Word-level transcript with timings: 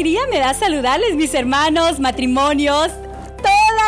alegría 0.00 0.26
me 0.30 0.38
da 0.38 0.54
saludarles, 0.54 1.14
mis 1.14 1.34
hermanos, 1.34 2.00
matrimonios 2.00 2.90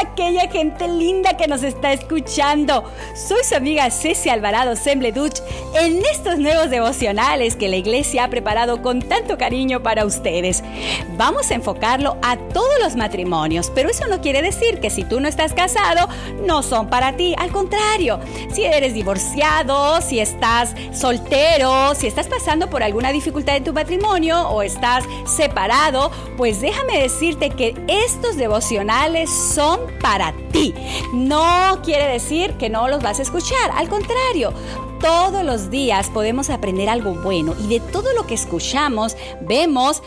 aquella 0.02 0.48
gente 0.48 0.86
linda 0.88 1.36
que 1.36 1.46
nos 1.46 1.62
está 1.62 1.92
escuchando. 1.92 2.84
Soy 3.14 3.42
su 3.44 3.54
amiga 3.54 3.90
Ceci 3.90 4.28
Alvarado 4.28 4.76
Sembleduch 4.76 5.40
en 5.74 6.02
estos 6.12 6.38
nuevos 6.38 6.70
devocionales 6.70 7.56
que 7.56 7.68
la 7.68 7.76
iglesia 7.76 8.24
ha 8.24 8.30
preparado 8.30 8.82
con 8.82 9.00
tanto 9.00 9.38
cariño 9.38 9.82
para 9.82 10.04
ustedes. 10.04 10.62
Vamos 11.16 11.50
a 11.50 11.54
enfocarlo 11.54 12.16
a 12.22 12.36
todos 12.36 12.78
los 12.82 12.96
matrimonios, 12.96 13.70
pero 13.74 13.88
eso 13.88 14.06
no 14.08 14.20
quiere 14.20 14.42
decir 14.42 14.80
que 14.80 14.90
si 14.90 15.04
tú 15.04 15.20
no 15.20 15.28
estás 15.28 15.54
casado, 15.54 16.08
no 16.44 16.62
son 16.62 16.88
para 16.88 17.16
ti. 17.16 17.34
Al 17.38 17.50
contrario, 17.50 18.20
si 18.52 18.64
eres 18.64 18.94
divorciado, 18.94 20.00
si 20.02 20.20
estás 20.20 20.74
soltero, 20.92 21.94
si 21.94 22.06
estás 22.06 22.26
pasando 22.26 22.68
por 22.68 22.82
alguna 22.82 23.10
dificultad 23.12 23.56
en 23.56 23.64
tu 23.64 23.72
matrimonio 23.72 24.48
o 24.48 24.62
estás 24.62 25.04
separado, 25.26 26.10
pues 26.36 26.60
déjame 26.60 27.00
decirte 27.00 27.50
que 27.50 27.74
estos 27.88 28.36
devocionales 28.36 29.30
son 29.30 29.80
para 30.00 30.34
ti. 30.52 30.74
No 31.12 31.80
quiere 31.82 32.06
decir 32.06 32.52
que 32.54 32.68
no 32.68 32.88
los 32.88 33.02
vas 33.02 33.18
a 33.18 33.22
escuchar, 33.22 33.70
al 33.74 33.88
contrario, 33.88 34.52
todos 35.02 35.44
los 35.44 35.68
días 35.68 36.08
podemos 36.10 36.48
aprender 36.48 36.88
algo 36.88 37.14
bueno 37.14 37.56
y 37.58 37.66
de 37.66 37.80
todo 37.80 38.12
lo 38.12 38.24
que 38.24 38.34
escuchamos, 38.34 39.16
vemos, 39.40 40.00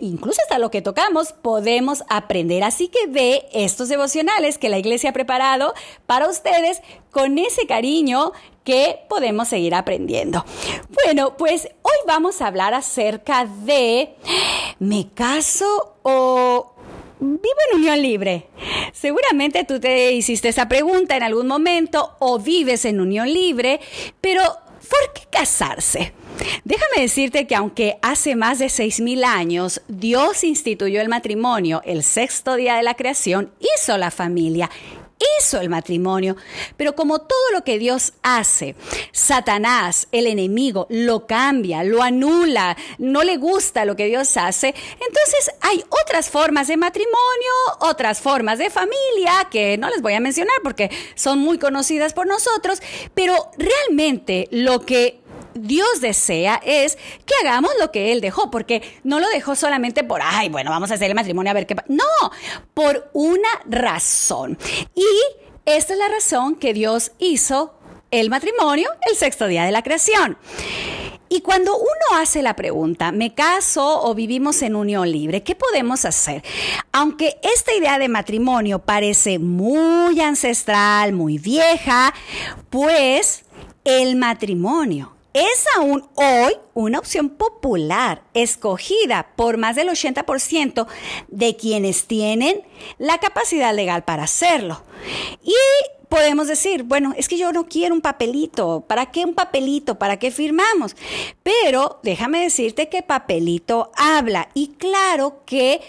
incluso 0.00 0.40
hasta 0.42 0.60
lo 0.60 0.70
que 0.70 0.80
tocamos, 0.80 1.32
podemos 1.32 2.04
aprender. 2.08 2.62
Así 2.62 2.86
que 2.86 3.08
ve 3.08 3.48
estos 3.52 3.88
devocionales 3.88 4.58
que 4.58 4.68
la 4.68 4.78
iglesia 4.78 5.10
ha 5.10 5.12
preparado 5.12 5.74
para 6.06 6.28
ustedes 6.28 6.82
con 7.10 7.36
ese 7.36 7.66
cariño 7.66 8.30
que 8.62 9.00
podemos 9.08 9.48
seguir 9.48 9.74
aprendiendo. 9.74 10.44
Bueno, 11.04 11.36
pues 11.36 11.68
hoy 11.82 11.96
vamos 12.06 12.40
a 12.40 12.46
hablar 12.46 12.74
acerca 12.74 13.44
de 13.44 14.14
¿me 14.78 15.08
caso 15.12 15.96
o 16.04 16.72
vivo 17.22 17.54
en 17.70 17.78
unión 17.78 18.02
libre. 18.02 18.46
Seguramente 18.92 19.64
tú 19.64 19.78
te 19.80 20.12
hiciste 20.12 20.48
esa 20.48 20.68
pregunta 20.68 21.16
en 21.16 21.22
algún 21.22 21.46
momento 21.46 22.16
o 22.18 22.38
vives 22.38 22.84
en 22.84 23.00
unión 23.00 23.32
libre, 23.32 23.80
pero 24.20 24.42
¿por 24.42 25.12
qué 25.14 25.22
casarse? 25.30 26.12
Déjame 26.64 27.02
decirte 27.02 27.46
que 27.46 27.54
aunque 27.54 27.98
hace 28.02 28.34
más 28.34 28.58
de 28.58 28.66
6.000 28.66 29.24
años 29.24 29.82
Dios 29.88 30.44
instituyó 30.44 31.00
el 31.00 31.08
matrimonio, 31.08 31.82
el 31.84 32.02
sexto 32.02 32.56
día 32.56 32.76
de 32.76 32.82
la 32.82 32.94
creación, 32.94 33.52
hizo 33.60 33.96
la 33.98 34.10
familia 34.10 34.68
hizo 35.38 35.60
el 35.60 35.68
matrimonio. 35.68 36.36
Pero 36.76 36.94
como 36.94 37.20
todo 37.20 37.50
lo 37.52 37.64
que 37.64 37.78
Dios 37.78 38.12
hace, 38.22 38.74
Satanás, 39.12 40.08
el 40.12 40.26
enemigo, 40.26 40.86
lo 40.90 41.26
cambia, 41.26 41.84
lo 41.84 42.02
anula, 42.02 42.76
no 42.98 43.22
le 43.22 43.36
gusta 43.36 43.84
lo 43.84 43.96
que 43.96 44.06
Dios 44.06 44.36
hace, 44.36 44.68
entonces 44.68 45.52
hay 45.60 45.84
otras 45.88 46.30
formas 46.30 46.68
de 46.68 46.76
matrimonio, 46.76 47.12
otras 47.80 48.20
formas 48.20 48.58
de 48.58 48.70
familia 48.70 49.48
que 49.50 49.78
no 49.78 49.88
les 49.90 50.02
voy 50.02 50.14
a 50.14 50.20
mencionar 50.20 50.56
porque 50.62 50.90
son 51.14 51.38
muy 51.38 51.58
conocidas 51.58 52.12
por 52.12 52.26
nosotros, 52.26 52.82
pero 53.14 53.50
realmente 53.58 54.48
lo 54.50 54.80
que 54.80 55.21
Dios 55.54 56.00
desea 56.00 56.60
es 56.64 56.96
que 57.26 57.34
hagamos 57.42 57.72
lo 57.80 57.90
que 57.90 58.12
Él 58.12 58.20
dejó, 58.20 58.50
porque 58.50 58.82
no 59.04 59.20
lo 59.20 59.28
dejó 59.28 59.54
solamente 59.54 60.04
por, 60.04 60.20
ay, 60.22 60.48
bueno, 60.48 60.70
vamos 60.70 60.90
a 60.90 60.94
hacer 60.94 61.10
el 61.10 61.14
matrimonio 61.14 61.50
a 61.50 61.54
ver 61.54 61.66
qué 61.66 61.76
pasa. 61.76 61.88
No, 61.88 62.30
por 62.74 63.10
una 63.12 63.48
razón. 63.66 64.58
Y 64.94 65.06
esta 65.64 65.92
es 65.92 65.98
la 65.98 66.08
razón 66.08 66.56
que 66.56 66.74
Dios 66.74 67.12
hizo 67.18 67.74
el 68.10 68.30
matrimonio 68.30 68.90
el 69.08 69.16
sexto 69.16 69.46
día 69.46 69.64
de 69.64 69.72
la 69.72 69.82
creación. 69.82 70.36
Y 71.28 71.40
cuando 71.40 71.74
uno 71.74 72.20
hace 72.20 72.42
la 72.42 72.54
pregunta, 72.54 73.10
¿me 73.10 73.32
caso 73.32 74.02
o 74.02 74.14
vivimos 74.14 74.60
en 74.60 74.76
unión 74.76 75.10
libre? 75.10 75.42
¿Qué 75.42 75.54
podemos 75.54 76.04
hacer? 76.04 76.44
Aunque 76.92 77.38
esta 77.42 77.72
idea 77.74 77.98
de 77.98 78.10
matrimonio 78.10 78.80
parece 78.80 79.38
muy 79.38 80.20
ancestral, 80.20 81.14
muy 81.14 81.38
vieja, 81.38 82.12
pues 82.68 83.44
el 83.84 84.16
matrimonio 84.16 85.11
es 85.34 85.64
aún 85.76 86.08
hoy 86.14 86.56
una 86.74 86.98
opción 86.98 87.30
popular, 87.30 88.22
escogida 88.34 89.28
por 89.36 89.56
más 89.56 89.76
del 89.76 89.88
80% 89.88 90.86
de 91.28 91.56
quienes 91.56 92.06
tienen 92.06 92.62
la 92.98 93.18
capacidad 93.18 93.74
legal 93.74 94.04
para 94.04 94.24
hacerlo. 94.24 94.82
Y 95.42 95.54
podemos 96.12 96.46
decir, 96.46 96.82
bueno, 96.82 97.14
es 97.16 97.26
que 97.26 97.38
yo 97.38 97.52
no 97.52 97.64
quiero 97.64 97.94
un 97.94 98.02
papelito, 98.02 98.84
¿para 98.86 99.06
qué 99.06 99.24
un 99.24 99.32
papelito? 99.32 99.98
¿Para 99.98 100.18
qué 100.18 100.30
firmamos? 100.30 100.94
Pero 101.42 102.00
déjame 102.02 102.42
decirte 102.42 102.90
que 102.90 103.02
papelito 103.02 103.90
habla 103.96 104.50
y 104.52 104.74
claro 104.76 105.40
que 105.46 105.80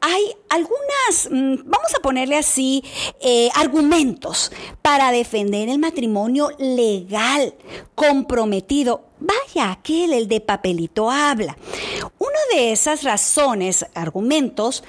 hay 0.00 0.22
algunas, 0.48 1.28
mm, 1.28 1.68
vamos 1.68 1.92
a 1.92 2.02
ponerle 2.02 2.36
así, 2.36 2.84
eh, 3.20 3.48
argumentos 3.56 4.52
para 4.80 5.10
defender 5.10 5.68
el 5.68 5.80
matrimonio 5.80 6.50
legal, 6.56 7.54
comprometido. 7.96 9.06
Vaya, 9.18 9.72
aquel, 9.72 10.12
el 10.12 10.28
de 10.28 10.40
papelito 10.40 11.10
habla. 11.10 11.56
Una 12.20 12.38
de 12.54 12.70
esas 12.70 13.02
razones, 13.02 13.84
argumentos, 13.94 14.84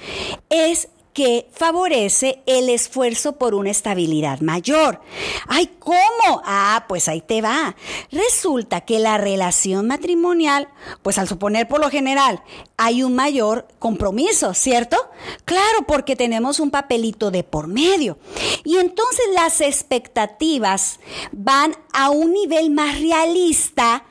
es 0.49 0.89
que 1.15 1.47
favorece 1.53 2.43
el 2.45 2.69
esfuerzo 2.69 3.37
por 3.37 3.55
una 3.55 3.71
estabilidad 3.71 4.41
mayor. 4.41 4.99
Ay, 5.47 5.71
¿cómo? 5.79 6.41
Ah, 6.43 6.83
pues 6.89 7.07
ahí 7.07 7.21
te 7.21 7.41
va. 7.41 7.73
Resulta 8.11 8.81
que 8.81 8.99
la 8.99 9.17
relación 9.17 9.87
matrimonial, 9.87 10.67
pues 11.03 11.17
al 11.17 11.29
suponer 11.29 11.69
por 11.69 11.79
lo 11.79 11.89
general, 11.89 12.43
hay 12.77 13.03
un 13.03 13.15
mayor 13.15 13.67
compromiso, 13.79 14.53
¿cierto? 14.53 14.97
Claro, 15.45 15.85
porque 15.87 16.15
tenemos 16.15 16.59
un 16.59 16.71
papelito 16.71 17.31
de 17.31 17.43
por 17.43 17.67
medio. 17.67 18.17
Y 18.63 18.77
entonces 18.77 19.25
las 19.33 19.61
expectativas 19.61 20.99
van 21.31 21.75
a 21.93 22.09
un 22.09 22.33
nivel 22.33 22.71
más 22.71 22.99
realista 22.99 24.03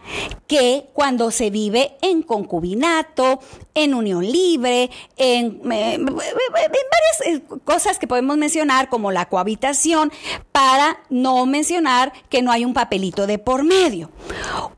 que 0.46 0.86
cuando 0.94 1.30
se 1.30 1.50
vive 1.50 1.96
en 2.00 2.22
concubinato, 2.22 3.40
en 3.74 3.92
unión 3.92 4.24
libre, 4.24 4.90
en, 5.16 5.60
eh, 5.70 5.98
varias 5.98 7.20
eh, 7.26 7.42
cosas 7.64 7.98
que 7.98 8.06
podemos 8.06 8.36
mencionar 8.38 8.88
como 8.88 9.12
la 9.12 9.28
cohabitación 9.28 10.10
para 10.52 11.02
no 11.10 11.44
mencionar 11.44 12.12
que 12.30 12.40
no 12.40 12.50
hay 12.50 12.64
un 12.64 12.72
papelito 12.72 13.26
de 13.26 13.38
por 13.38 13.62
medio. 13.62 14.10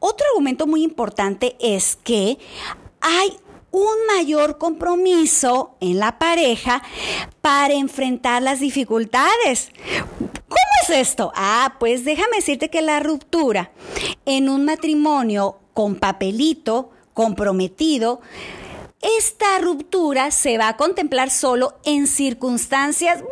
Otro 0.01 0.27
argumento 0.33 0.67
muy 0.67 0.83
importante 0.83 1.57
es 1.61 1.97
que 1.97 2.39
hay 3.01 3.37
un 3.76 4.06
mayor 4.06 4.56
compromiso 4.56 5.76
en 5.81 5.98
la 5.98 6.19
pareja 6.19 6.82
para 7.42 7.75
enfrentar 7.75 8.41
las 8.41 8.59
dificultades. 8.59 9.70
¿Cómo 10.31 10.72
es 10.82 10.91
esto? 10.91 11.31
Ah, 11.37 11.75
pues 11.78 12.06
déjame 12.06 12.37
decirte 12.37 12.70
que 12.70 12.81
la 12.81 13.00
ruptura 13.00 13.70
en 14.25 14.48
un 14.48 14.64
matrimonio 14.64 15.59
con 15.75 15.97
papelito 15.97 16.91
comprometido 17.12 18.22
esta 19.19 19.59
ruptura 19.59 20.31
se 20.31 20.56
va 20.56 20.69
a 20.69 20.76
contemplar 20.78 21.31
solo 21.31 21.75
en 21.84 22.06
circunstancias 22.06 23.22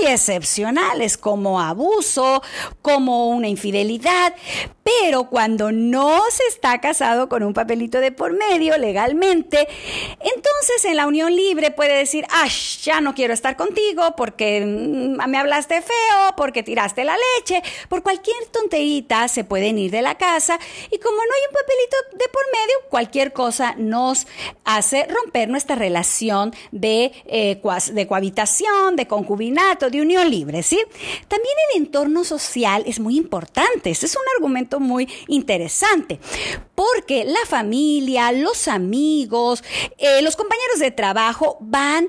muy 0.00 0.08
excepcionales 0.08 1.16
como 1.16 1.60
abuso, 1.60 2.42
como 2.82 3.28
una 3.28 3.48
infidelidad, 3.48 4.34
pero 4.84 5.24
cuando 5.24 5.70
no 5.72 6.22
se 6.30 6.44
está 6.48 6.80
casado 6.80 7.28
con 7.28 7.42
un 7.42 7.52
papelito 7.52 8.00
de 8.00 8.12
por 8.12 8.32
medio 8.32 8.78
legalmente, 8.78 9.68
entonces 10.20 10.84
en 10.84 10.96
la 10.96 11.06
unión 11.06 11.34
libre 11.34 11.70
puede 11.70 11.94
decir, 11.94 12.24
¡ay, 12.30 12.50
ya 12.82 13.00
no 13.00 13.14
quiero 13.14 13.34
estar 13.34 13.56
contigo 13.56 14.14
porque 14.16 14.64
mm, 14.64 15.28
me 15.28 15.38
hablaste 15.38 15.82
feo, 15.82 16.34
porque 16.36 16.62
tiraste 16.62 17.04
la 17.04 17.16
leche! 17.36 17.62
Por 17.88 18.02
cualquier 18.02 18.36
tonterita 18.50 19.28
se 19.28 19.44
pueden 19.44 19.78
ir 19.78 19.90
de 19.90 20.02
la 20.02 20.16
casa 20.16 20.58
y 20.90 20.98
como 20.98 21.16
no 21.16 21.22
hay 21.22 21.42
un 21.48 21.54
papelito 21.54 22.24
de 22.24 22.28
por 22.32 22.42
medio, 22.52 22.74
cualquier 22.90 23.32
cosa 23.32 23.74
nos 23.76 24.26
hace 24.64 25.06
romper 25.06 25.48
nuestra 25.48 25.76
relación 25.76 26.54
de, 26.72 27.12
eh, 27.26 27.60
de 27.92 28.06
cohabitación, 28.06 28.96
de 28.96 29.06
concubinato, 29.06 29.67
de 29.76 30.00
unión 30.00 30.30
libre, 30.30 30.62
¿sí? 30.62 30.80
También 31.28 31.54
el 31.72 31.82
entorno 31.82 32.24
social 32.24 32.82
es 32.86 33.00
muy 33.00 33.16
importante. 33.16 33.90
Este 33.90 34.06
es 34.06 34.16
un 34.16 34.22
argumento 34.36 34.80
muy 34.80 35.08
interesante, 35.26 36.18
porque 36.74 37.24
la 37.24 37.44
familia, 37.46 38.32
los 38.32 38.66
amigos, 38.68 39.62
eh, 39.98 40.22
los 40.22 40.36
compañeros 40.36 40.78
de 40.78 40.90
trabajo 40.90 41.58
van 41.60 42.08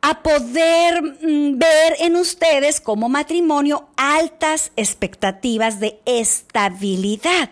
a 0.00 0.22
poder 0.22 1.02
mm, 1.02 1.58
ver 1.58 1.96
en 1.98 2.16
ustedes 2.16 2.80
como 2.80 3.08
matrimonio 3.08 3.88
altas 3.96 4.72
expectativas 4.76 5.80
de 5.80 6.00
estabilidad. 6.06 7.50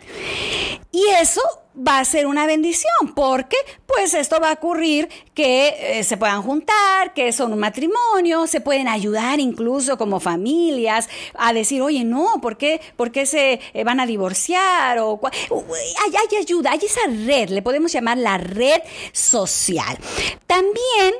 Y 0.92 1.04
eso 1.20 1.42
va 1.78 2.00
a 2.00 2.04
ser 2.04 2.26
una 2.26 2.46
bendición, 2.46 3.14
porque 3.14 3.56
pues 3.86 4.14
esto 4.14 4.40
va 4.40 4.50
a 4.50 4.54
ocurrir 4.54 5.08
que 5.34 5.98
eh, 5.98 6.04
se 6.04 6.16
puedan 6.16 6.42
juntar, 6.42 7.14
que 7.14 7.32
son 7.32 7.52
un 7.52 7.58
matrimonio, 7.58 8.46
se 8.46 8.60
pueden 8.60 8.88
ayudar 8.88 9.40
incluso 9.40 9.96
como 9.96 10.20
familias 10.20 11.08
a 11.34 11.52
decir, 11.52 11.82
oye, 11.82 12.04
no, 12.04 12.40
¿por 12.40 12.56
qué, 12.56 12.80
¿por 12.96 13.12
qué 13.12 13.26
se 13.26 13.60
eh, 13.72 13.84
van 13.84 14.00
a 14.00 14.06
divorciar? 14.06 14.98
O, 14.98 15.20
hay, 15.24 16.12
hay 16.16 16.36
ayuda, 16.40 16.72
hay 16.72 16.80
esa 16.84 17.00
red, 17.26 17.50
le 17.50 17.62
podemos 17.62 17.92
llamar 17.92 18.18
la 18.18 18.38
red 18.38 18.80
social. 19.12 19.98
También 20.46 21.14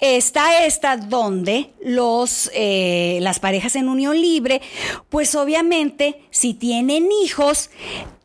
está 0.00 0.66
esta 0.66 0.96
donde 0.96 1.72
los, 1.82 2.50
eh, 2.54 3.18
las 3.22 3.38
parejas 3.38 3.76
en 3.76 3.88
unión 3.88 4.20
libre, 4.20 4.60
pues 5.08 5.34
obviamente 5.34 6.20
si 6.30 6.54
tienen 6.54 7.10
hijos, 7.12 7.70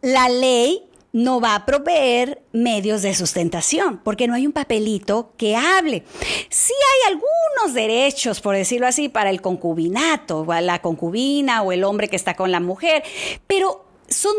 la 0.01 0.29
ley 0.29 0.88
no 1.11 1.41
va 1.41 1.55
a 1.55 1.65
proveer 1.65 2.43
medios 2.51 3.01
de 3.01 3.15
sustentación, 3.15 3.99
porque 4.03 4.27
no 4.27 4.35
hay 4.35 4.45
un 4.45 4.53
papelito 4.53 5.33
que 5.37 5.55
hable. 5.55 6.03
Sí 6.49 6.73
hay 6.73 7.13
algunos 7.13 7.73
derechos, 7.73 8.41
por 8.41 8.55
decirlo 8.55 8.87
así, 8.87 9.09
para 9.09 9.29
el 9.29 9.41
concubinato, 9.41 10.45
la 10.61 10.81
concubina 10.81 11.61
o 11.63 11.71
el 11.71 11.83
hombre 11.83 12.07
que 12.09 12.15
está 12.15 12.35
con 12.35 12.51
la 12.51 12.59
mujer, 12.59 13.03
pero 13.47 13.85
son 14.09 14.33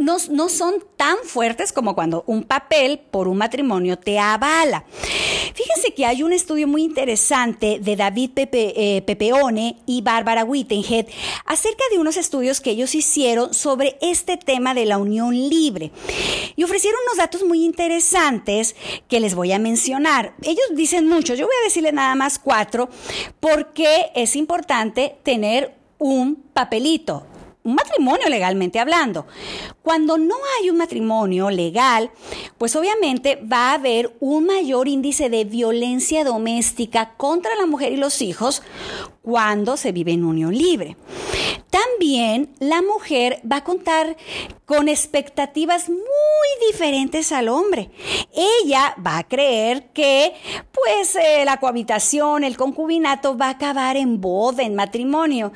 no, 0.00 0.16
no, 0.30 0.48
son 0.48 0.74
tan 0.96 1.16
fuertes 1.24 1.72
como 1.72 1.94
cuando 1.94 2.24
un 2.26 2.44
papel 2.44 3.00
por 3.10 3.28
un 3.28 3.38
matrimonio 3.38 3.98
te 3.98 4.18
avala. 4.18 4.84
Fíjense 5.54 5.94
que 5.94 6.06
hay 6.06 6.22
un 6.22 6.32
estudio 6.32 6.66
muy 6.66 6.82
interesante 6.82 7.78
de 7.80 7.96
David 7.96 8.30
eh, 8.36 9.02
Pepeone 9.06 9.76
y 9.86 10.02
Bárbara 10.02 10.44
Wittenhead 10.44 11.06
acerca 11.44 11.84
de 11.90 11.98
unos 11.98 12.16
estudios 12.16 12.60
que 12.60 12.70
ellos 12.70 12.94
hicieron 12.94 13.54
sobre 13.54 13.98
este 14.00 14.36
tema 14.36 14.74
de 14.74 14.86
la 14.86 14.98
unión 14.98 15.34
libre. 15.34 15.90
Y 16.56 16.64
ofrecieron 16.64 17.00
unos 17.06 17.18
datos 17.18 17.44
muy 17.44 17.64
interesantes 17.64 18.76
que 19.08 19.20
les 19.20 19.34
voy 19.34 19.52
a 19.52 19.58
mencionar. 19.58 20.34
Ellos 20.42 20.66
dicen 20.74 21.08
muchos, 21.08 21.38
yo 21.38 21.46
voy 21.46 21.54
a 21.60 21.64
decirles 21.64 21.92
nada 21.92 22.14
más 22.14 22.38
cuatro, 22.38 22.88
porque 23.40 24.06
es 24.14 24.36
importante 24.36 25.16
tener 25.22 25.74
un 25.98 26.36
papelito 26.52 27.26
un 27.68 27.74
matrimonio 27.74 28.28
legalmente 28.28 28.78
hablando. 28.78 29.26
Cuando 29.82 30.16
no 30.16 30.34
hay 30.56 30.70
un 30.70 30.78
matrimonio 30.78 31.50
legal, 31.50 32.10
pues 32.56 32.74
obviamente 32.76 33.36
va 33.36 33.70
a 33.70 33.74
haber 33.74 34.16
un 34.20 34.46
mayor 34.46 34.88
índice 34.88 35.28
de 35.28 35.44
violencia 35.44 36.24
doméstica 36.24 37.14
contra 37.16 37.54
la 37.56 37.66
mujer 37.66 37.92
y 37.92 37.96
los 37.96 38.22
hijos 38.22 38.62
cuando 39.28 39.76
se 39.76 39.92
vive 39.92 40.12
en 40.12 40.24
unión 40.24 40.56
libre. 40.56 40.96
También 41.68 42.48
la 42.60 42.80
mujer 42.80 43.42
va 43.44 43.56
a 43.56 43.64
contar 43.64 44.16
con 44.64 44.88
expectativas 44.88 45.90
muy 45.90 46.70
diferentes 46.72 47.30
al 47.30 47.50
hombre. 47.50 47.90
Ella 48.64 48.94
va 49.06 49.18
a 49.18 49.28
creer 49.28 49.90
que 49.92 50.32
pues 50.72 51.14
eh, 51.16 51.44
la 51.44 51.58
cohabitación, 51.58 52.42
el 52.42 52.56
concubinato 52.56 53.36
va 53.36 53.48
a 53.48 53.50
acabar 53.50 53.98
en 53.98 54.18
boda, 54.18 54.62
en 54.62 54.74
matrimonio, 54.74 55.52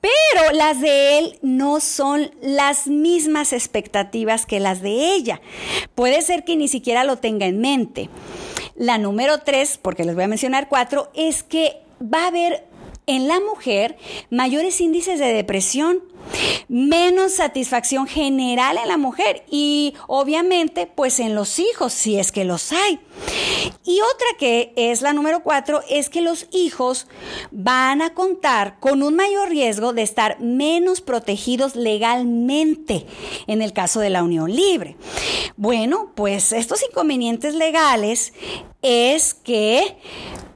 pero 0.00 0.52
las 0.52 0.80
de 0.80 1.18
él 1.20 1.38
no 1.42 1.78
son 1.78 2.28
las 2.40 2.88
mismas 2.88 3.52
expectativas 3.52 4.46
que 4.46 4.58
las 4.58 4.82
de 4.82 5.14
ella. 5.14 5.40
Puede 5.94 6.22
ser 6.22 6.42
que 6.42 6.56
ni 6.56 6.66
siquiera 6.66 7.04
lo 7.04 7.18
tenga 7.18 7.46
en 7.46 7.60
mente. 7.60 8.08
La 8.74 8.98
número 8.98 9.38
tres, 9.38 9.78
porque 9.80 10.04
les 10.04 10.16
voy 10.16 10.24
a 10.24 10.28
mencionar 10.28 10.68
cuatro, 10.68 11.08
es 11.14 11.44
que 11.44 11.76
va 12.02 12.24
a 12.24 12.28
haber 12.28 12.71
en 13.06 13.28
la 13.28 13.40
mujer 13.40 13.96
mayores 14.30 14.80
índices 14.80 15.18
de 15.18 15.32
depresión, 15.32 16.00
menos 16.68 17.32
satisfacción 17.32 18.06
general 18.06 18.78
en 18.78 18.88
la 18.88 18.96
mujer 18.96 19.44
y 19.50 19.94
obviamente 20.06 20.86
pues 20.86 21.20
en 21.20 21.34
los 21.34 21.58
hijos, 21.58 21.92
si 21.92 22.18
es 22.18 22.32
que 22.32 22.44
los 22.44 22.72
hay. 22.72 23.00
Y 23.84 24.00
otra 24.00 24.26
que 24.38 24.72
es 24.76 25.02
la 25.02 25.12
número 25.12 25.42
cuatro 25.42 25.82
es 25.90 26.08
que 26.08 26.20
los 26.20 26.46
hijos 26.52 27.08
van 27.50 28.02
a 28.02 28.14
contar 28.14 28.78
con 28.80 29.02
un 29.02 29.16
mayor 29.16 29.48
riesgo 29.48 29.92
de 29.92 30.02
estar 30.02 30.40
menos 30.40 31.00
protegidos 31.00 31.74
legalmente 31.74 33.06
en 33.46 33.62
el 33.62 33.72
caso 33.72 34.00
de 34.00 34.10
la 34.10 34.22
unión 34.22 34.54
libre. 34.54 34.96
Bueno, 35.56 36.12
pues 36.14 36.52
estos 36.52 36.82
inconvenientes 36.88 37.54
legales 37.54 38.32
es 38.82 39.34
que 39.34 39.96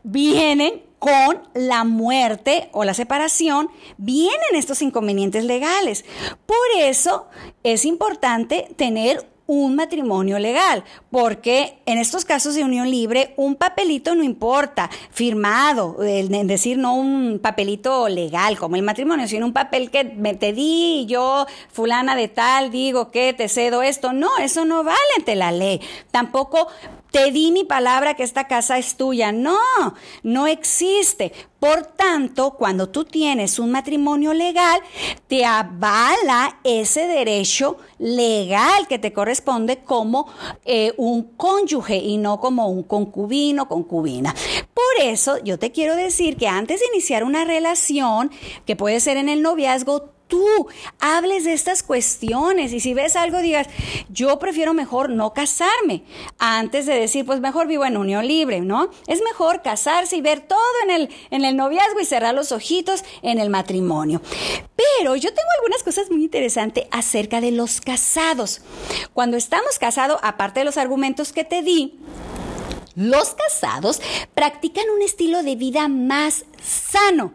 vienen 0.04 0.82
con 1.06 1.40
la 1.54 1.84
muerte 1.84 2.68
o 2.72 2.82
la 2.82 2.92
separación 2.92 3.68
vienen 3.96 4.56
estos 4.56 4.82
inconvenientes 4.82 5.44
legales. 5.44 6.04
Por 6.46 6.56
eso 6.80 7.28
es 7.62 7.84
importante 7.84 8.68
tener 8.74 9.24
un 9.46 9.76
matrimonio 9.76 10.40
legal, 10.40 10.82
porque 11.12 11.78
en 11.86 11.98
estos 11.98 12.24
casos 12.24 12.56
de 12.56 12.64
unión 12.64 12.90
libre 12.90 13.34
un 13.36 13.54
papelito 13.54 14.16
no 14.16 14.24
importa, 14.24 14.90
firmado, 15.12 16.02
es 16.02 16.28
decir, 16.48 16.76
no 16.76 16.96
un 16.96 17.38
papelito 17.40 18.08
legal 18.08 18.58
como 18.58 18.74
el 18.74 18.82
matrimonio, 18.82 19.28
sino 19.28 19.46
un 19.46 19.52
papel 19.52 19.92
que 19.92 20.02
me 20.02 20.34
te 20.34 20.52
di, 20.52 21.06
yo 21.06 21.46
fulana 21.72 22.16
de 22.16 22.26
tal 22.26 22.72
digo 22.72 23.12
que 23.12 23.32
te 23.32 23.48
cedo 23.48 23.84
esto, 23.84 24.12
no, 24.12 24.36
eso 24.38 24.64
no 24.64 24.82
vale 24.82 24.98
ante 25.16 25.36
la 25.36 25.52
ley. 25.52 25.80
Tampoco 26.10 26.66
te 27.10 27.30
di 27.30 27.50
mi 27.50 27.64
palabra 27.64 28.14
que 28.14 28.22
esta 28.22 28.46
casa 28.46 28.78
es 28.78 28.96
tuya. 28.96 29.32
No, 29.32 29.58
no 30.22 30.46
existe. 30.46 31.32
Por 31.58 31.86
tanto, 31.86 32.52
cuando 32.52 32.90
tú 32.90 33.04
tienes 33.04 33.58
un 33.58 33.70
matrimonio 33.70 34.34
legal, 34.34 34.80
te 35.26 35.44
avala 35.44 36.60
ese 36.64 37.06
derecho 37.06 37.78
legal 37.98 38.86
que 38.88 38.98
te 38.98 39.12
corresponde 39.12 39.78
como 39.78 40.28
eh, 40.64 40.92
un 40.98 41.22
cónyuge 41.36 41.96
y 41.96 42.18
no 42.18 42.40
como 42.40 42.68
un 42.68 42.82
concubino, 42.82 43.68
concubina. 43.68 44.34
Por 44.74 45.04
eso 45.04 45.38
yo 45.42 45.58
te 45.58 45.72
quiero 45.72 45.96
decir 45.96 46.36
que 46.36 46.48
antes 46.48 46.80
de 46.80 46.86
iniciar 46.92 47.24
una 47.24 47.44
relación, 47.44 48.30
que 48.66 48.76
puede 48.76 49.00
ser 49.00 49.16
en 49.16 49.28
el 49.28 49.42
noviazgo, 49.42 50.15
tú 50.28 50.68
hables 51.00 51.44
de 51.44 51.52
estas 51.52 51.82
cuestiones 51.82 52.72
y 52.72 52.80
si 52.80 52.94
ves 52.94 53.16
algo 53.16 53.38
digas, 53.38 53.68
yo 54.08 54.38
prefiero 54.38 54.74
mejor 54.74 55.10
no 55.10 55.32
casarme 55.32 56.02
antes 56.38 56.86
de 56.86 56.94
decir, 56.94 57.24
pues 57.24 57.40
mejor 57.40 57.66
vivo 57.66 57.84
en 57.84 57.96
unión 57.96 58.26
libre, 58.26 58.60
¿no? 58.60 58.90
Es 59.06 59.22
mejor 59.22 59.62
casarse 59.62 60.16
y 60.16 60.20
ver 60.20 60.40
todo 60.40 60.58
en 60.84 60.90
el, 60.90 61.10
en 61.30 61.44
el 61.44 61.56
noviazgo 61.56 62.00
y 62.00 62.04
cerrar 62.04 62.34
los 62.34 62.52
ojitos 62.52 63.04
en 63.22 63.38
el 63.38 63.50
matrimonio. 63.50 64.20
Pero 64.76 65.16
yo 65.16 65.30
tengo 65.30 65.48
algunas 65.58 65.82
cosas 65.82 66.10
muy 66.10 66.24
interesantes 66.24 66.86
acerca 66.90 67.40
de 67.40 67.52
los 67.52 67.80
casados. 67.80 68.60
Cuando 69.12 69.36
estamos 69.36 69.78
casados, 69.78 70.18
aparte 70.22 70.60
de 70.60 70.64
los 70.64 70.76
argumentos 70.76 71.32
que 71.32 71.44
te 71.44 71.62
di, 71.62 71.98
los 72.96 73.34
casados 73.34 74.00
practican 74.34 74.84
un 74.90 75.02
estilo 75.02 75.42
de 75.42 75.54
vida 75.54 75.86
más 75.86 76.44
sano. 76.60 77.34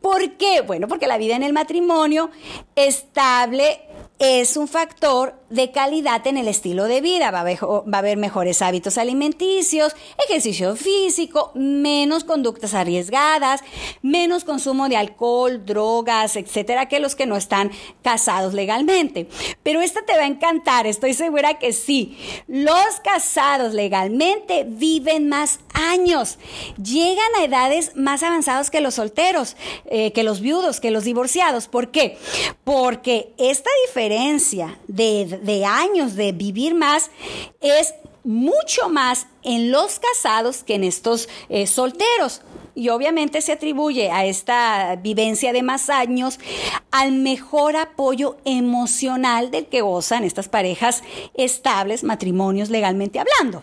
¿Por 0.00 0.36
qué? 0.36 0.60
Bueno, 0.60 0.86
porque 0.86 1.08
la 1.08 1.18
vida 1.18 1.34
en 1.34 1.42
el 1.42 1.52
matrimonio 1.52 2.30
estable 2.76 3.80
es 4.18 4.56
un 4.56 4.68
factor 4.68 5.34
de 5.50 5.70
calidad 5.70 6.26
en 6.26 6.36
el 6.36 6.48
estilo 6.48 6.84
de 6.84 7.00
vida. 7.00 7.30
Va 7.30 7.38
a, 7.40 7.98
haber, 7.98 8.16
mejores 8.16 8.62
hábitos 8.62 8.98
alimenticios, 8.98 9.94
ejercicio 10.28 10.76
físico, 10.76 11.52
menos 11.54 12.24
conductas 12.24 12.74
arriesgadas, 12.74 13.62
menos 14.02 14.44
consumo 14.44 14.88
de 14.88 14.96
alcohol, 14.96 15.64
drogas, 15.64 16.36
etcétera, 16.36 16.86
que 16.86 17.00
los 17.00 17.14
que 17.14 17.26
no 17.26 17.36
están 17.36 17.70
casados 18.02 18.54
legalmente. 18.54 19.28
Pero 19.62 19.80
esta 19.80 20.02
te 20.02 20.16
va 20.16 20.22
a 20.22 20.26
encantar, 20.26 20.86
estoy 20.86 21.14
segura 21.14 21.58
que 21.58 21.72
sí. 21.72 22.18
Los 22.46 23.00
casados 23.02 23.74
legalmente 23.74 24.64
viven 24.66 25.28
más 25.28 25.60
años, 25.72 26.38
llegan 26.82 27.28
a 27.38 27.44
edades 27.44 27.96
más 27.96 28.22
avanzadas 28.22 28.70
que 28.70 28.80
los 28.80 28.94
solteros, 28.94 29.56
eh, 29.86 30.12
que 30.12 30.22
los 30.22 30.40
viudos, 30.40 30.80
que 30.80 30.90
los 30.90 31.04
divorciados. 31.04 31.68
¿Por 31.68 31.90
qué? 31.90 32.18
Porque 32.64 33.32
esta 33.38 33.70
diferencia 33.86 34.78
de 34.88 35.37
de 35.42 35.64
años 35.64 36.14
de 36.16 36.32
vivir 36.32 36.74
más 36.74 37.10
es 37.60 37.94
mucho 38.24 38.88
más 38.90 39.26
en 39.42 39.70
los 39.70 39.98
casados 39.98 40.62
que 40.62 40.74
en 40.74 40.84
estos 40.84 41.28
eh, 41.48 41.66
solteros. 41.66 42.42
Y 42.74 42.90
obviamente 42.90 43.40
se 43.42 43.52
atribuye 43.52 44.10
a 44.10 44.24
esta 44.24 44.94
vivencia 44.96 45.52
de 45.52 45.62
más 45.62 45.90
años 45.90 46.38
al 46.92 47.12
mejor 47.12 47.76
apoyo 47.76 48.36
emocional 48.44 49.50
del 49.50 49.66
que 49.66 49.80
gozan 49.80 50.22
estas 50.22 50.48
parejas 50.48 51.02
estables, 51.34 52.04
matrimonios 52.04 52.70
legalmente 52.70 53.18
hablando. 53.18 53.62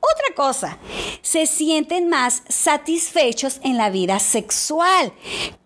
Otra 0.00 0.34
cosa, 0.34 0.78
se 1.20 1.46
sienten 1.46 2.08
más 2.08 2.42
satisfechos 2.48 3.60
en 3.62 3.76
la 3.76 3.90
vida 3.90 4.18
sexual 4.18 5.12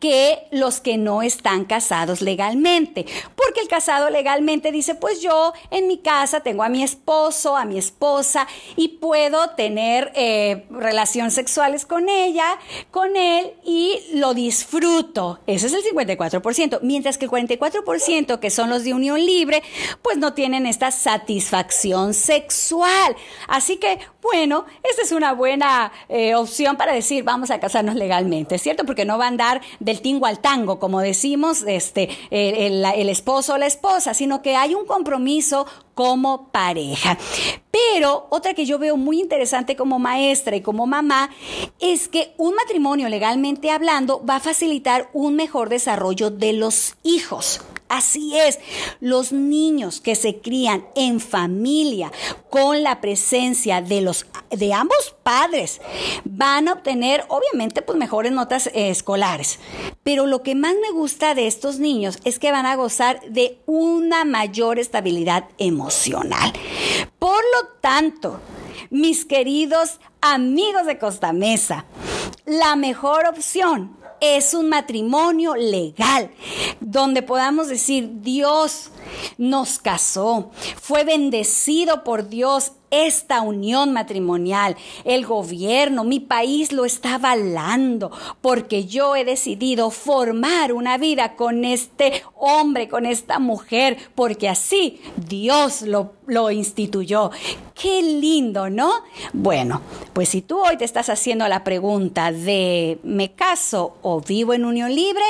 que 0.00 0.48
los 0.50 0.80
que 0.80 0.98
no 0.98 1.22
están 1.22 1.64
casados 1.64 2.20
legalmente. 2.20 3.06
Porque 3.36 3.60
el 3.60 3.68
casado 3.68 4.10
legalmente 4.10 4.72
dice, 4.72 4.96
pues 4.96 5.22
yo 5.22 5.52
en 5.70 5.86
mi 5.86 5.98
casa 5.98 6.40
tengo 6.40 6.64
a 6.64 6.68
mi 6.68 6.82
esposo, 6.82 7.56
a 7.56 7.64
mi 7.64 7.78
esposa 7.78 8.48
y 8.74 8.88
puedo 8.88 9.50
tener 9.50 10.10
eh, 10.16 10.66
relaciones 10.68 11.34
sexuales 11.34 11.86
con 11.86 12.08
ella, 12.08 12.58
con 12.90 13.16
él 13.16 13.52
y 13.64 14.00
disfruto. 14.34 15.40
Ese 15.46 15.66
es 15.66 15.74
el 15.74 15.82
54%. 15.82 16.80
Mientras 16.82 17.18
que 17.18 17.26
el 17.26 17.30
44% 17.30 18.38
que 18.38 18.50
son 18.50 18.70
los 18.70 18.84
de 18.84 18.94
unión 18.94 19.24
libre, 19.24 19.62
pues 20.02 20.18
no 20.18 20.34
tienen 20.34 20.66
esta 20.66 20.90
satisfacción 20.90 22.14
sexual. 22.14 23.16
Así 23.48 23.76
que 23.76 23.98
bueno, 24.24 24.64
esta 24.82 25.02
es 25.02 25.12
una 25.12 25.34
buena 25.34 25.92
eh, 26.08 26.34
opción 26.34 26.76
para 26.76 26.94
decir 26.94 27.24
vamos 27.24 27.50
a 27.50 27.60
casarnos 27.60 27.94
legalmente, 27.94 28.58
¿cierto? 28.58 28.84
Porque 28.84 29.04
no 29.04 29.18
va 29.18 29.26
a 29.26 29.28
andar 29.28 29.60
del 29.80 30.00
tingo 30.00 30.24
al 30.24 30.38
tango, 30.38 30.78
como 30.78 31.00
decimos, 31.00 31.62
este, 31.66 32.08
el, 32.30 32.82
el 32.84 33.08
esposo 33.10 33.52
o 33.52 33.58
la 33.58 33.66
esposa, 33.66 34.14
sino 34.14 34.40
que 34.40 34.56
hay 34.56 34.74
un 34.74 34.86
compromiso 34.86 35.66
como 35.94 36.48
pareja. 36.48 37.18
Pero 37.70 38.26
otra 38.30 38.54
que 38.54 38.66
yo 38.66 38.78
veo 38.78 38.96
muy 38.96 39.20
interesante 39.20 39.76
como 39.76 39.98
maestra 39.98 40.56
y 40.56 40.60
como 40.60 40.86
mamá 40.86 41.30
es 41.80 42.08
que 42.08 42.34
un 42.36 42.54
matrimonio 42.54 43.08
legalmente 43.08 43.70
hablando 43.70 44.24
va 44.24 44.36
a 44.36 44.40
facilitar 44.40 45.10
un 45.12 45.34
mejor 45.36 45.68
desarrollo 45.68 46.30
de 46.30 46.52
los 46.52 46.94
hijos. 47.02 47.60
Así 47.94 48.36
es, 48.36 48.58
los 48.98 49.30
niños 49.30 50.00
que 50.00 50.16
se 50.16 50.40
crían 50.40 50.84
en 50.96 51.20
familia 51.20 52.10
con 52.50 52.82
la 52.82 53.00
presencia 53.00 53.82
de 53.82 54.00
los 54.00 54.26
de 54.50 54.72
ambos 54.72 55.14
padres 55.22 55.80
van 56.24 56.66
a 56.66 56.72
obtener 56.72 57.24
obviamente 57.28 57.82
pues 57.82 57.96
mejores 57.96 58.32
notas 58.32 58.66
eh, 58.66 58.90
escolares. 58.90 59.60
Pero 60.02 60.26
lo 60.26 60.42
que 60.42 60.56
más 60.56 60.74
me 60.82 60.90
gusta 60.90 61.36
de 61.36 61.46
estos 61.46 61.78
niños 61.78 62.18
es 62.24 62.40
que 62.40 62.50
van 62.50 62.66
a 62.66 62.74
gozar 62.74 63.20
de 63.28 63.60
una 63.64 64.24
mayor 64.24 64.80
estabilidad 64.80 65.44
emocional. 65.58 66.52
Por 67.20 67.44
lo 67.54 67.68
tanto, 67.80 68.40
mis 68.90 69.24
queridos 69.24 70.00
amigos 70.20 70.86
de 70.86 70.98
Costa 70.98 71.32
Mesa, 71.32 71.84
la 72.44 72.76
mejor 72.76 73.26
opción 73.26 73.96
es 74.20 74.54
un 74.54 74.68
matrimonio 74.68 75.54
legal, 75.54 76.30
donde 76.80 77.22
podamos 77.22 77.68
decir, 77.68 78.20
Dios 78.20 78.90
nos 79.38 79.78
casó, 79.78 80.50
fue 80.80 81.04
bendecido 81.04 82.04
por 82.04 82.28
Dios 82.28 82.72
esta 82.94 83.42
unión 83.42 83.92
matrimonial. 83.92 84.76
El 85.04 85.26
gobierno, 85.26 86.04
mi 86.04 86.20
país 86.20 86.72
lo 86.72 86.84
está 86.84 87.14
avalando 87.16 88.10
porque 88.40 88.84
yo 88.84 89.16
he 89.16 89.24
decidido 89.24 89.90
formar 89.90 90.72
una 90.72 90.98
vida 90.98 91.36
con 91.36 91.64
este 91.64 92.22
hombre, 92.36 92.88
con 92.88 93.06
esta 93.06 93.38
mujer, 93.38 93.96
porque 94.14 94.48
así 94.48 95.00
Dios 95.16 95.82
lo, 95.82 96.12
lo 96.26 96.50
instituyó. 96.50 97.30
Qué 97.74 98.02
lindo, 98.02 98.70
¿no? 98.70 98.92
Bueno, 99.32 99.80
pues 100.12 100.28
si 100.28 100.42
tú 100.42 100.58
hoy 100.58 100.76
te 100.76 100.84
estás 100.84 101.08
haciendo 101.08 101.48
la 101.48 101.64
pregunta 101.64 102.32
de 102.32 102.98
¿me 103.02 103.32
caso 103.32 103.96
o 104.02 104.20
vivo 104.20 104.54
en 104.54 104.64
unión 104.64 104.94
libre? 104.94 105.24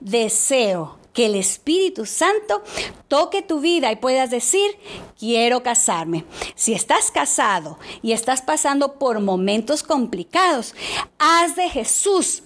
Deseo 0.00 0.98
que 1.16 1.26
el 1.26 1.34
Espíritu 1.34 2.04
Santo 2.04 2.62
toque 3.08 3.40
tu 3.40 3.60
vida 3.60 3.90
y 3.90 3.96
puedas 3.96 4.30
decir, 4.30 4.70
quiero 5.18 5.62
casarme. 5.62 6.26
Si 6.54 6.74
estás 6.74 7.10
casado 7.10 7.78
y 8.02 8.12
estás 8.12 8.42
pasando 8.42 8.98
por 8.98 9.20
momentos 9.20 9.82
complicados, 9.82 10.74
haz 11.18 11.56
de 11.56 11.70
Jesús 11.70 12.42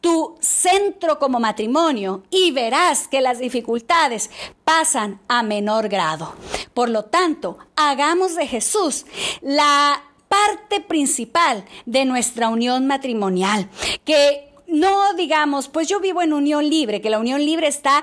tu 0.00 0.36
centro 0.40 1.20
como 1.20 1.38
matrimonio 1.38 2.24
y 2.28 2.50
verás 2.50 3.06
que 3.06 3.20
las 3.20 3.38
dificultades 3.38 4.30
pasan 4.64 5.20
a 5.28 5.44
menor 5.44 5.88
grado. 5.88 6.34
Por 6.74 6.88
lo 6.88 7.04
tanto, 7.04 7.58
hagamos 7.76 8.34
de 8.34 8.48
Jesús 8.48 9.06
la 9.42 10.02
parte 10.28 10.80
principal 10.80 11.64
de 11.86 12.04
nuestra 12.04 12.48
unión 12.48 12.88
matrimonial, 12.88 13.70
que 14.04 14.47
no 14.68 15.14
digamos, 15.14 15.68
pues 15.68 15.88
yo 15.88 16.00
vivo 16.00 16.22
en 16.22 16.32
unión 16.32 16.68
libre, 16.68 17.00
que 17.00 17.10
la 17.10 17.18
unión 17.18 17.44
libre 17.44 17.66
está 17.66 18.02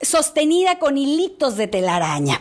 sostenida 0.00 0.78
con 0.78 0.98
hilitos 0.98 1.56
de 1.56 1.68
telaraña. 1.68 2.40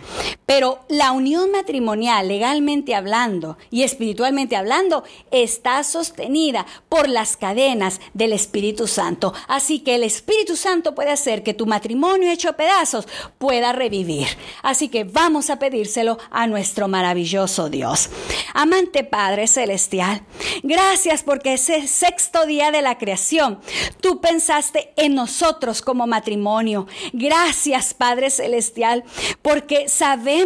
Pero 0.49 0.79
la 0.87 1.11
unión 1.11 1.51
matrimonial, 1.51 2.27
legalmente 2.27 2.95
hablando 2.95 3.59
y 3.69 3.83
espiritualmente 3.83 4.55
hablando, 4.55 5.03
está 5.29 5.83
sostenida 5.83 6.65
por 6.89 7.07
las 7.07 7.37
cadenas 7.37 8.01
del 8.15 8.33
Espíritu 8.33 8.87
Santo. 8.87 9.31
Así 9.47 9.81
que 9.81 9.93
el 9.93 10.01
Espíritu 10.01 10.55
Santo 10.55 10.95
puede 10.95 11.11
hacer 11.11 11.43
que 11.43 11.53
tu 11.53 11.67
matrimonio 11.67 12.31
hecho 12.31 12.53
pedazos 12.53 13.07
pueda 13.37 13.73
revivir. 13.73 14.25
Así 14.63 14.87
que 14.87 15.03
vamos 15.03 15.51
a 15.51 15.59
pedírselo 15.59 16.17
a 16.31 16.47
nuestro 16.47 16.87
maravilloso 16.87 17.69
Dios. 17.69 18.09
Amante 18.55 19.03
Padre 19.03 19.45
Celestial, 19.45 20.23
gracias 20.63 21.21
porque 21.21 21.53
ese 21.53 21.87
sexto 21.87 22.47
día 22.47 22.71
de 22.71 22.81
la 22.81 22.97
creación, 22.97 23.59
tú 24.01 24.19
pensaste 24.19 24.93
en 24.95 25.13
nosotros 25.13 25.83
como 25.83 26.07
matrimonio. 26.07 26.87
Gracias 27.13 27.93
Padre 27.93 28.31
Celestial, 28.31 29.03
porque 29.43 29.87
sabemos 29.89 30.38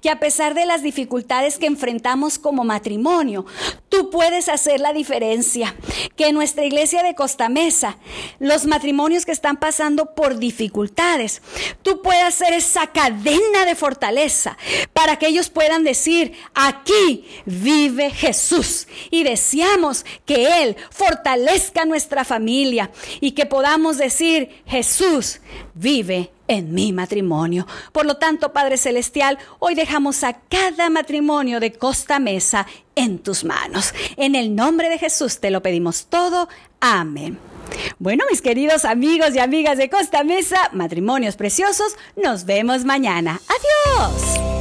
que 0.00 0.10
a 0.10 0.20
pesar 0.20 0.54
de 0.54 0.66
las 0.66 0.82
dificultades 0.82 1.58
que 1.58 1.66
enfrentamos 1.66 2.38
como 2.38 2.64
matrimonio, 2.64 3.46
tú 3.94 4.10
puedes 4.10 4.48
hacer 4.48 4.80
la 4.80 4.92
diferencia. 4.92 5.76
Que 6.16 6.28
en 6.28 6.34
nuestra 6.34 6.64
iglesia 6.64 7.04
de 7.04 7.14
Costa 7.14 7.48
Mesa, 7.48 7.96
los 8.40 8.66
matrimonios 8.66 9.24
que 9.24 9.30
están 9.30 9.56
pasando 9.56 10.14
por 10.14 10.38
dificultades, 10.38 11.42
tú 11.82 12.02
puedas 12.02 12.34
ser 12.34 12.52
esa 12.54 12.88
cadena 12.88 13.64
de 13.64 13.76
fortaleza 13.76 14.58
para 14.92 15.16
que 15.16 15.28
ellos 15.28 15.48
puedan 15.48 15.84
decir, 15.84 16.32
aquí 16.54 17.24
vive 17.46 18.10
Jesús. 18.10 18.88
Y 19.12 19.22
deseamos 19.22 20.04
que 20.24 20.62
Él 20.62 20.76
fortalezca 20.90 21.84
nuestra 21.84 22.24
familia 22.24 22.90
y 23.20 23.32
que 23.32 23.46
podamos 23.46 23.96
decir, 23.96 24.62
Jesús 24.66 25.40
vive 25.74 26.32
en 26.48 26.74
mi 26.74 26.92
matrimonio. 26.92 27.66
Por 27.92 28.06
lo 28.06 28.16
tanto, 28.16 28.52
Padre 28.52 28.76
Celestial, 28.76 29.38
hoy 29.58 29.74
dejamos 29.74 30.24
a 30.24 30.34
cada 30.34 30.90
matrimonio 30.90 31.60
de 31.60 31.72
Costa 31.72 32.18
Mesa 32.18 32.66
en 32.96 33.18
tus 33.18 33.44
manos. 33.44 33.94
En 34.16 34.34
el 34.34 34.54
nombre 34.54 34.88
de 34.88 34.98
Jesús 34.98 35.40
te 35.40 35.50
lo 35.50 35.62
pedimos 35.62 36.06
todo. 36.06 36.48
Amén. 36.80 37.38
Bueno, 37.98 38.24
mis 38.30 38.42
queridos 38.42 38.84
amigos 38.84 39.34
y 39.34 39.38
amigas 39.38 39.78
de 39.78 39.88
Costa 39.88 40.22
Mesa, 40.24 40.68
matrimonios 40.72 41.36
preciosos, 41.36 41.96
nos 42.16 42.44
vemos 42.44 42.84
mañana. 42.84 43.40
Adiós. 43.48 44.53